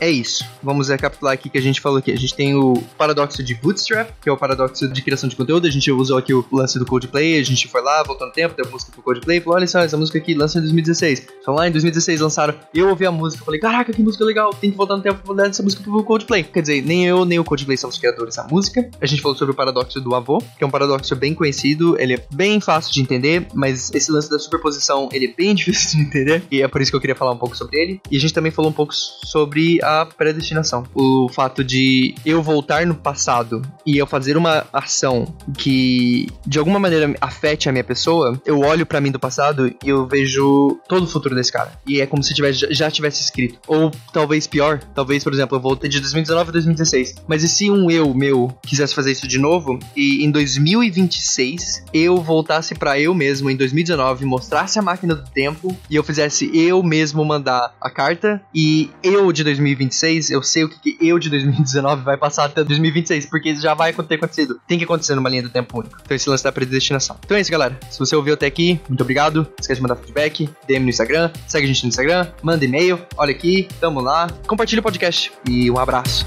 É 0.01 0.11
isso. 0.11 0.45
Vamos 0.63 0.89
recapitular 0.89 1.33
aqui 1.35 1.49
que 1.49 1.59
a 1.59 1.63
gente 1.63 1.81
falou 1.81 1.99
aqui. 1.99 2.13
A 2.13 2.17
gente 2.17 2.35
tem 2.35 2.55
o 2.55 2.75
paradoxo 2.99 3.43
de 3.43 3.55
Bootstrap, 3.55 4.11
que 4.21 4.29
é 4.29 4.33
o 4.33 4.37
paradoxo 4.37 4.89
de 4.89 5.03
criação 5.03 5.29
de 5.29 5.37
conteúdo. 5.37 5.67
A 5.67 5.71
gente 5.71 5.91
usou 5.91 6.19
aqui 6.19 6.35
o 6.35 6.45
lance 6.53 6.79
do 6.79 6.87
Codeplay, 6.87 7.39
a 7.39 7.45
gente 7.45 7.69
foi 7.69 7.83
lá, 7.83 8.03
voltou 8.03 8.27
no 8.27 8.33
tempo, 8.33 8.55
deu 8.57 8.71
música 8.71 8.93
pro 8.93 9.03
Codeplay, 9.03 9.41
falou, 9.41 9.57
olha 9.57 9.67
só, 9.67 9.81
essa 9.81 9.97
música 9.97 10.19
aqui 10.19 10.35
lança 10.35 10.59
em 10.59 10.63
2016. 10.63 11.27
Então 11.41 11.55
lá 11.55 11.69
em 11.69 11.71
2016 11.71 12.21
lançaram, 12.21 12.55
eu 12.75 12.89
ouvi 12.89 13.07
a 13.07 13.13
música, 13.13 13.45
falei, 13.45 13.61
caraca, 13.61 13.93
que 13.93 14.03
música 14.03 14.25
legal, 14.25 14.51
tem 14.53 14.71
que 14.71 14.77
voltar 14.77 14.97
no 14.97 15.03
tempo 15.03 15.21
pra 15.25 15.35
dar 15.35 15.49
essa 15.49 15.63
música 15.63 15.83
pro 15.83 16.03
Codeplay. 16.03 16.43
Quer 16.43 16.61
dizer, 16.61 16.83
nem 16.83 17.07
eu, 17.07 17.25
nem 17.25 17.39
o 17.39 17.45
Codeplay 17.45 17.77
somos 17.77 17.99
criadores 17.99 18.37
da 18.37 18.45
música. 18.45 18.89
A 19.01 19.07
gente 19.07 19.23
falou 19.23 19.37
sobre 19.37 19.53
o 19.53 19.57
paradoxo 19.57 20.01
do 20.01 20.15
avô, 20.15 20.39
que 20.59 20.65
é 20.65 20.67
um 20.67 20.71
paradoxo 20.71 21.15
bem 21.17 21.35
conhecido, 21.35 21.99
ele 22.01 22.15
é 22.15 22.25
bem 22.33 22.61
fácil 22.61 22.93
de 22.93 23.01
entender, 23.01 23.47
mas 23.55 23.93
esse 23.95 24.11
lance 24.11 24.31
da 24.31 24.39
superposição, 24.39 25.09
ele 25.13 25.27
é 25.27 25.35
bem 25.35 25.55
difícil 25.57 26.01
de 26.01 26.07
entender, 26.07 26.43
e 26.51 26.63
é 26.63 26.69
por 26.69 26.81
isso 26.81 26.91
que 26.91 26.97
eu 26.97 27.01
queria 27.01 27.17
falar 27.17 27.33
um 27.33 27.39
pouco 27.39 27.57
sobre 27.57 27.79
ele. 27.81 28.01
E 28.11 28.17
a 28.17 28.21
gente 28.21 28.35
também 28.35 28.53
falou 28.53 28.71
um 28.71 28.75
pouco 28.75 28.93
sobre 28.95 29.81
a 29.87 30.05
predestinação. 30.05 30.85
O 30.93 31.29
fato 31.29 31.63
de 31.63 32.15
eu 32.25 32.43
voltar 32.43 32.85
no 32.85 32.95
passado 32.95 33.63
e 33.87 33.97
eu 33.97 34.07
fazer 34.07 34.37
uma 34.37 34.67
ação 34.73 35.33
que 35.57 36.27
de 36.45 36.59
alguma 36.59 36.81
maneira 36.81 37.15
afete 37.21 37.69
a 37.69 37.73
minha 37.73 37.85
pessoa, 37.85 38.41
eu 38.45 38.61
olho 38.61 38.85
para 38.85 39.01
mim 39.01 39.13
do 39.13 39.21
passado 39.21 39.69
e 39.69 39.77
eu 39.89 40.07
vejo 40.07 40.79
todo 40.89 41.05
o 41.05 41.07
futuro 41.07 41.35
desse 41.35 41.53
cara. 41.53 41.73
E 41.87 42.01
é 42.01 42.07
como 42.07 42.23
se 42.23 42.35
tivesse, 42.35 42.67
já 42.75 42.91
tivesse 42.91 43.23
escrito. 43.23 43.59
Ou 43.69 43.93
talvez 44.13 44.47
pior, 44.47 44.81
talvez, 44.95 45.23
por 45.23 45.33
exemplo, 45.33 45.57
eu 45.57 45.61
voltei 45.61 45.89
de 45.89 46.01
2019 46.01 46.49
a 46.49 46.53
2016. 46.53 47.15
Mas 47.29 47.45
e 47.45 47.49
se 47.49 47.71
um 47.71 47.89
eu 47.89 48.13
meu 48.13 48.53
quisesse 48.63 48.95
fazer 48.95 49.13
isso 49.13 49.29
de 49.29 49.39
novo 49.39 49.79
e 49.97 50.25
em 50.25 50.31
2026 50.31 51.85
eu 51.93 52.17
voltasse 52.17 52.75
para 52.75 52.99
eu 52.99 53.15
mesmo 53.15 53.49
em 53.49 53.57
2019, 53.57 54.25
mostrasse 54.25 54.79
a 54.79 54.83
máquina 54.83 55.15
do 55.15 55.25
tempo 55.31 55.77
e 55.89 55.95
eu 55.95 56.03
fizesse 56.03 56.51
eu 56.53 56.83
mesmo 56.83 57.25
mandar 57.25 57.75
a 57.81 57.91
carta 57.91 58.43
e 58.55 58.91
eu 59.03 59.31
de 59.33 59.45
2026 59.77 60.31
eu 60.31 60.43
sei 60.43 60.65
o 60.65 60.69
que, 60.69 60.79
que 60.95 61.07
eu 61.07 61.19
de 61.19 61.31
2019 61.31 62.03
vai 62.03 62.17
passar 62.17 62.47
até 62.47 62.65
2026, 62.65 63.27
porque 63.27 63.51
isso 63.51 63.63
já 63.63 63.75
vai 63.75 63.93
ter 63.93 64.15
acontecido. 64.15 64.61
Tem 64.67 64.79
que 64.79 64.85
acontecer 64.85 65.15
numa 65.15 65.29
linha 65.29 65.43
do 65.43 65.51
tempo 65.51 65.79
único. 65.79 65.97
Então 66.03 66.17
esse 66.17 66.29
lance 66.29 66.43
da 66.43 66.53
predestinação. 66.53 67.17
Então 67.25 67.37
é 67.37 67.41
isso, 67.41 67.51
galera. 67.51 67.79
Se 67.91 67.99
você 67.99 68.17
ouviu 68.17 68.35
até 68.35 68.47
aqui, 68.47 68.81
muito 68.89 69.01
obrigado. 69.01 69.43
Não 69.43 69.55
esquece 69.61 69.77
de 69.77 69.83
mandar 69.83 69.97
feedback, 69.97 70.49
DM 70.67 70.85
no 70.85 70.91
Instagram, 70.91 71.31
segue 71.47 71.65
a 71.65 71.69
gente 71.69 71.83
no 71.83 71.89
Instagram, 71.89 72.27
manda 72.43 72.65
e-mail, 72.65 73.01
olha 73.17 73.31
aqui, 73.31 73.69
tamo 73.81 74.01
lá. 74.01 74.29
Compartilha 74.47 74.81
o 74.81 74.83
podcast 74.83 75.33
e 75.49 75.71
um 75.71 75.79
abraço. 75.79 76.27